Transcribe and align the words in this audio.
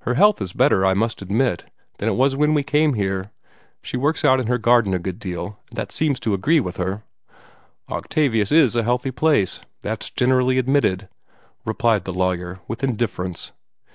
Her 0.00 0.16
health 0.16 0.42
is 0.42 0.52
better, 0.52 0.84
I 0.84 0.92
must 0.92 1.22
admit, 1.22 1.64
than 1.96 2.06
it 2.06 2.14
was 2.14 2.36
when 2.36 2.52
we 2.52 2.62
came 2.62 2.92
here. 2.92 3.30
She 3.80 3.96
works 3.96 4.22
out 4.22 4.38
in 4.38 4.46
her 4.46 4.58
garden 4.58 4.92
a 4.92 4.98
great 4.98 5.18
deal, 5.18 5.58
and 5.70 5.78
that 5.78 5.90
seems 5.90 6.20
to 6.20 6.34
agree 6.34 6.60
with 6.60 6.76
her." 6.76 7.04
"Octavius 7.90 8.52
is 8.52 8.76
a 8.76 8.82
healthy 8.82 9.10
place 9.12 9.62
that's 9.80 10.10
generally 10.10 10.58
admitted," 10.58 11.08
replied 11.64 12.04
the 12.04 12.12
lawyer, 12.12 12.60
with 12.68 12.84
indifference. 12.84 13.52